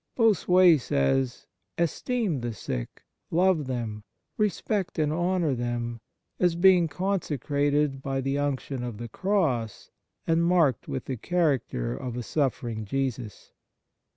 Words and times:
Bossuet 0.15 0.79
says:" 0.81 1.45
Esteem 1.87 2.39
the 2.41 2.53
sick, 2.55 3.03
love 3.29 3.67
them, 3.67 4.03
respect 4.35 4.97
and 4.97 5.13
honour 5.13 5.53
them, 5.53 6.01
as 6.39 6.55
being 6.55 6.87
consecrated 6.87 8.01
by 8.01 8.19
the 8.19 8.35
unction 8.35 8.83
of 8.83 8.97
the 8.97 9.09
Cross 9.09 9.91
and 10.25 10.43
marked 10.43 10.87
with 10.87 11.05
the 11.05 11.17
character 11.17 11.95
of 11.95 12.17
a 12.17 12.23
suffering 12.23 12.83
Jesus." 12.83 13.51